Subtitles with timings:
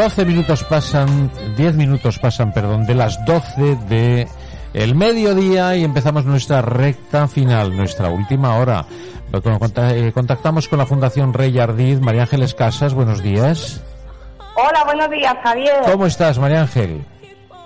[0.00, 4.26] 12 minutos pasan, 10 minutos pasan, perdón, de las 12 de
[4.72, 8.86] el mediodía y empezamos nuestra recta final, nuestra última hora.
[9.30, 13.82] Eh, Contactamos con la Fundación Rey Ardiz, María Ángeles Casas, buenos días.
[14.56, 15.82] Hola, buenos días, Javier.
[15.84, 17.04] ¿Cómo estás, María Ángel?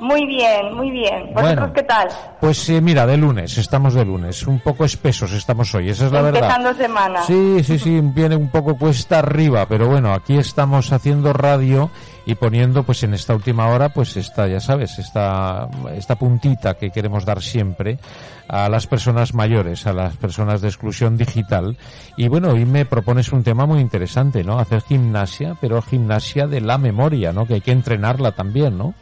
[0.04, 1.32] Muy bien, muy bien.
[1.32, 1.72] ¿Vosotros Bueno.
[1.72, 2.08] qué tal?
[2.38, 6.12] Pues eh, mira, de lunes, estamos de lunes, un poco espesos estamos hoy, esa es
[6.12, 6.42] la verdad.
[6.42, 7.22] Empezando semana.
[7.22, 11.91] Sí, sí, sí, viene un poco cuesta arriba, pero bueno, aquí estamos haciendo radio
[12.27, 16.91] y poniendo pues en esta última hora pues esta, ya sabes, esta, esta puntita que
[16.91, 17.98] queremos dar siempre
[18.46, 21.78] a las personas mayores, a las personas de exclusión digital.
[22.18, 24.58] Y bueno, hoy me propones un tema muy interesante, ¿no?
[24.58, 27.46] Hacer gimnasia, pero gimnasia de la memoria, ¿no?
[27.46, 28.92] Que hay que entrenarla también, ¿no?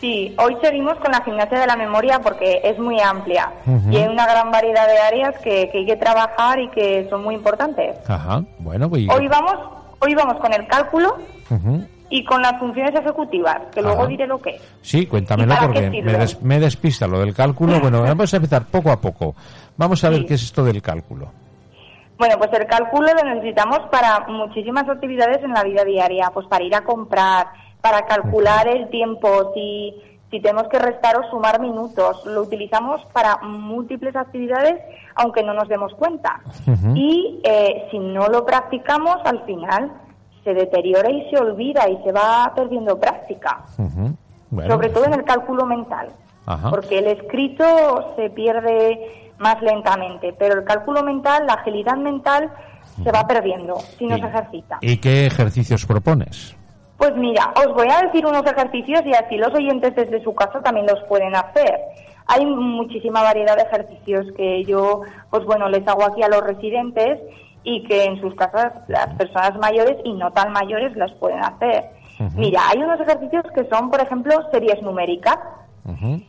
[0.00, 3.50] Sí, hoy seguimos con la gimnasia de la memoria porque es muy amplia
[3.90, 7.24] y hay una gran variedad de áreas que, que hay que trabajar y que son
[7.24, 7.96] muy importantes.
[8.08, 9.08] Ajá, bueno, pues...
[9.10, 9.54] Hoy vamos,
[9.98, 11.16] hoy vamos con el cálculo
[12.10, 14.62] y con las funciones ejecutivas, que luego diré lo que es.
[14.82, 17.78] Sí, cuéntamelo ¿Y para porque me, des- me despista lo del cálculo.
[17.82, 19.34] Bueno, vamos a empezar poco a poco.
[19.76, 21.28] Vamos a ver qué es esto del cálculo.
[22.18, 26.64] Bueno, pues el cálculo lo necesitamos para muchísimas actividades en la vida diaria, pues para
[26.64, 27.46] ir a comprar,
[27.80, 29.94] para calcular el tiempo, si,
[30.30, 32.24] si tenemos que restar o sumar minutos.
[32.26, 34.80] Lo utilizamos para múltiples actividades,
[35.14, 36.40] aunque no nos demos cuenta.
[36.94, 39.92] Y eh, si no lo practicamos, al final
[40.44, 43.64] se deteriora y se olvida y se va perdiendo práctica.
[44.50, 46.08] Bueno, sobre todo en el cálculo mental
[46.46, 46.70] Ajá.
[46.70, 52.50] porque el escrito se pierde más lentamente, pero el cálculo mental, la agilidad mental,
[53.02, 54.78] se va perdiendo si no se ejercita.
[54.80, 56.56] ¿Y qué ejercicios propones?
[56.98, 60.60] Pues mira, os voy a decir unos ejercicios y así los oyentes desde su casa
[60.60, 61.78] también los pueden hacer.
[62.26, 67.20] Hay muchísima variedad de ejercicios que yo, pues bueno, les hago aquí a los residentes
[67.62, 71.84] y que en sus casas las personas mayores y no tan mayores las pueden hacer.
[72.34, 75.38] Mira, hay unos ejercicios que son, por ejemplo, series numéricas.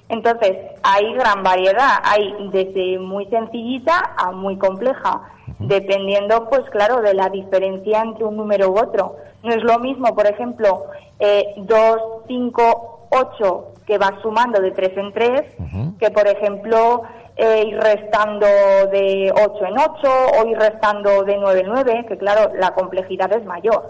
[0.07, 5.21] Entonces, hay gran variedad, hay desde muy sencillita a muy compleja,
[5.59, 9.15] dependiendo, pues claro, de la diferencia entre un número u otro.
[9.43, 10.85] No es lo mismo, por ejemplo,
[11.19, 11.97] eh, 2,
[12.27, 15.97] 5, 8, que va sumando de 3 en 3, Ujú.
[15.97, 17.01] que por ejemplo,
[17.35, 18.45] eh, ir restando
[18.91, 20.11] de 8 en 8
[20.41, 23.87] o ir restando de 9 en 9, que claro, la complejidad es mayor.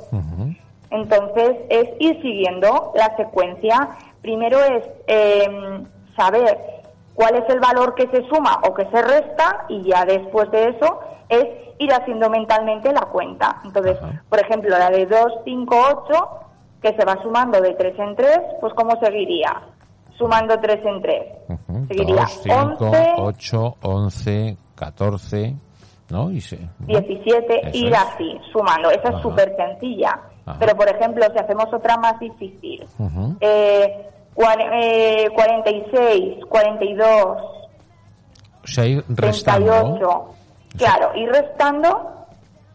[0.91, 3.89] Entonces, es ir siguiendo la secuencia.
[4.21, 5.47] Primero es eh,
[6.15, 6.57] saber
[7.19, 10.69] cuál es el valor que se suma o que se resta y ya después de
[10.69, 11.45] eso es
[11.77, 13.59] ir haciendo mentalmente la cuenta.
[13.65, 14.23] Entonces, Ajá.
[14.29, 15.75] por ejemplo, la de 2, 5,
[16.07, 16.29] 8,
[16.81, 19.51] que se va sumando de 3 en 3, pues ¿cómo seguiría?
[20.17, 21.23] Sumando 3 en 3.
[21.49, 21.87] Ujú.
[21.89, 25.55] Seguiría 2, 5, 11, 8, 11, 14,
[26.11, 26.31] ¿no?
[26.31, 26.85] Y se, ¿no?
[26.87, 28.91] 17, Eso ir así, sumando.
[28.91, 29.17] Esa Ajá.
[29.17, 30.17] es súper sencilla.
[30.45, 30.55] Ajá.
[30.57, 32.87] Pero, por ejemplo, si hacemos otra más difícil,
[33.41, 37.07] eh, eh, 46, 42,
[38.63, 39.71] O sea, ir restando.
[39.71, 40.25] 38.
[40.77, 42.15] Claro, ir restando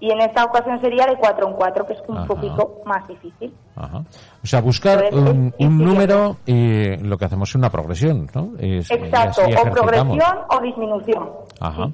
[0.01, 2.27] y en esta ocasión sería de 4 en 4, que es un Ajá.
[2.27, 3.55] poquito más difícil.
[3.77, 4.03] Ajá.
[4.43, 8.51] O sea, buscar Entonces, un, un número y lo que hacemos es una progresión, ¿no?
[8.59, 11.31] Es- Exacto, o progresión o disminución.
[11.61, 11.89] Ajá.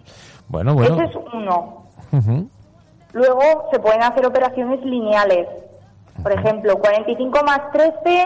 [0.49, 0.97] Bueno, bueno.
[0.97, 1.84] Ese es uno.
[2.10, 2.49] Ujú.
[3.12, 5.47] Luego se pueden hacer operaciones lineales.
[6.22, 8.25] Por ejemplo, 45 más 13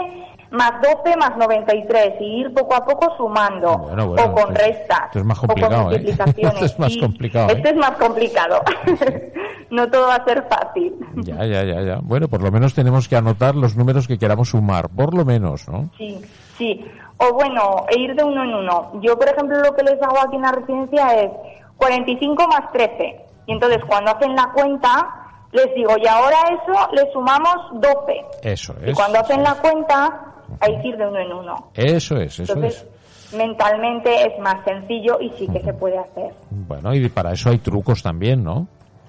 [0.54, 4.64] más 12 más 93 y ir poco a poco sumando Bueno, bueno, o con esto-
[4.64, 5.96] restas esto es más o complicado, ¿eh?
[6.06, 7.52] Esto es más complicado, ¿eh?
[7.56, 8.60] Este es más complicado.
[9.70, 10.94] no todo va a ser fácil.
[11.16, 11.98] Ya, ya, ya, ya.
[12.02, 15.68] Bueno, por lo menos tenemos que anotar los números que queramos sumar, por lo menos,
[15.68, 15.90] ¿no?
[15.98, 16.20] Sí,
[16.56, 16.84] sí.
[17.18, 18.92] O bueno, e ir de uno en uno.
[19.02, 21.30] Yo, por ejemplo, lo que les hago aquí en la residencia es
[21.76, 23.24] 45 más 13.
[23.46, 25.08] Y entonces, cuando hacen la cuenta,
[25.52, 28.24] les digo, y ahora eso le sumamos 12.
[28.42, 28.90] Eso es.
[28.92, 30.20] Y cuando hacen la cuenta,
[30.60, 31.70] hay que ir de uno en uno.
[31.74, 32.86] Eso es, eso Entonces,
[33.30, 33.34] es.
[33.34, 36.32] mentalmente es más sencillo y sí que se puede hacer.
[36.50, 38.66] Bueno, y para eso hay trucos también, ¿no?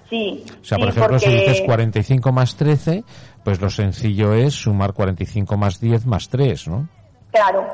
[0.08, 0.44] Sí.
[0.60, 3.04] O sea, sí, por ejemplo, si dices 45 más 13,
[3.42, 6.88] pues lo sencillo es sumar 45 más 10 más 3, ¿no?
[7.32, 7.66] Claro,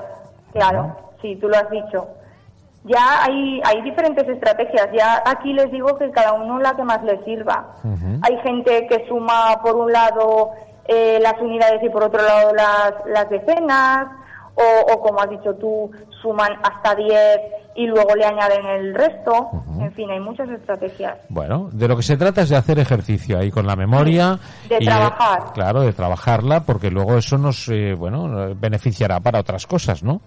[0.53, 0.97] claro.
[1.21, 2.09] sí, tú lo has dicho.
[2.85, 4.89] Ya hay, hay diferentes estrategias.
[4.93, 7.77] Ya aquí les digo que cada uno la que más le sirva.
[8.23, 10.51] Hay gente que suma por un lado
[10.87, 14.07] eh, las unidades y por otro lado las, las decenas,
[14.55, 15.91] o, o como has dicho tú,
[16.21, 17.41] suman hasta 10
[17.75, 19.51] y luego le añaden el resto.
[19.81, 21.19] En fin, hay muchas estrategias.
[21.29, 24.39] Bueno, de lo que se trata es de hacer ejercicio ahí con la memoria.
[24.69, 25.53] De y trabajar.
[25.55, 30.21] claro, de trabajarla, porque luego eso nos, eh, bueno, beneficiará para otras cosas, ¿no?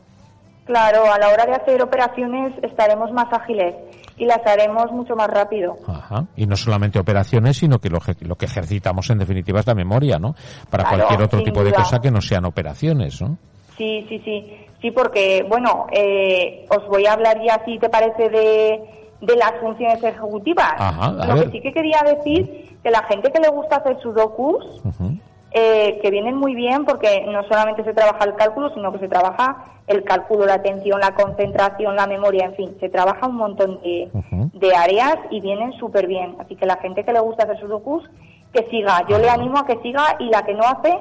[0.66, 3.76] Claro, a la hora de hacer operaciones estaremos más ágiles
[4.18, 5.76] y las haremos mucho más rápido.
[5.88, 6.26] Ajá.
[6.36, 9.76] Y no solamente operaciones, sino que lo, que- lo que ejercitamos en definitiva es la
[9.76, 10.34] memoria, ¿no?
[10.72, 13.38] Para Claro, cualquier otro tipo de cosa que no sean operaciones, ¿no?
[13.78, 14.58] Sí, sí, sí.
[14.82, 18.80] Sí, porque, bueno, eh, os voy a hablar ya, si te parece, de,
[19.22, 20.74] de las funciones ejecutivas.
[20.78, 21.46] Ajá, Lo ver.
[21.46, 25.18] que sí que quería decir, que la gente que le gusta hacer sudokus, Ujú.
[25.52, 29.08] Eh, que vienen muy bien porque no solamente se trabaja el cálculo, sino que se
[29.08, 33.80] trabaja el cálculo, la atención, la concentración, la memoria, en fin, se trabaja un montón
[33.82, 34.10] de,
[34.54, 36.36] de áreas y vienen súper bien.
[36.40, 38.04] Así que la gente que le gusta hacer sudokus,
[38.52, 39.06] que siga.
[39.08, 40.98] Yo le animo a que siga y la que no hace,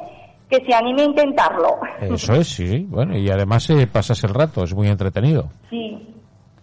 [0.49, 1.79] que se anime a intentarlo.
[2.01, 2.87] Eso es, sí, sí.
[2.89, 5.49] Bueno, y además eh, pasas el rato, es muy entretenido.
[5.71, 6.14] Sí,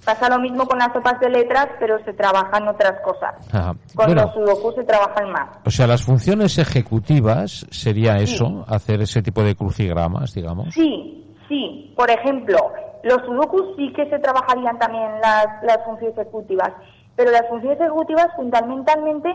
[0.06, 3.36] pasa lo mismo con las sopas de letras, pero se trabajan otras cosas.
[3.54, 3.74] Ajá.
[3.96, 5.50] Con Bueno, los sudokus se trabajan más.
[5.66, 10.74] o sea, las funciones ejecutivas sería eso, hacer ese tipo de crucigramas, digamos.
[10.74, 11.94] Sí, sí.
[11.96, 12.58] Por ejemplo,
[13.04, 16.72] los sudokus sí que se trabajarían también las, las funciones ejecutivas,
[17.16, 19.30] pero las funciones ejecutivas fundamentalmente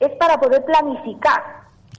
[0.00, 1.42] es para poder planificar.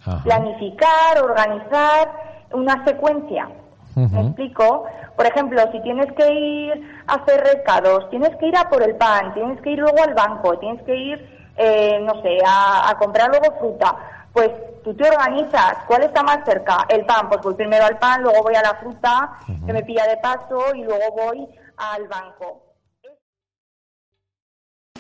[0.05, 0.23] Ajá.
[0.23, 2.11] Planificar, organizar
[2.51, 3.49] una secuencia.
[3.95, 4.85] ¿Me explico?
[5.15, 8.95] Por ejemplo, si tienes que ir a hacer recados, tienes que ir a por el
[8.95, 12.97] pan, tienes que ir luego al banco, tienes que ir, eh, no sé, a, a
[12.97, 13.95] comprar luego fruta.
[14.33, 14.49] Pues
[14.83, 16.85] tú te organizas, ¿cuál está más cerca?
[16.89, 20.07] El pan, pues voy primero al pan, luego voy a la fruta, que me pilla
[20.07, 21.47] de paso, y luego voy
[21.77, 22.63] al banco.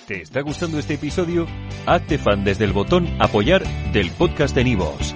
[0.07, 1.47] ¿Te está gustando este episodio?
[1.87, 3.63] Hazte fan desde el botón Apoyar
[3.93, 5.15] del podcast de Nivos.